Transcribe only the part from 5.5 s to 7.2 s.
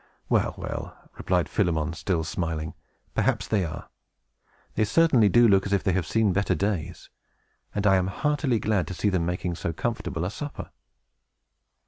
as if they had seen better days;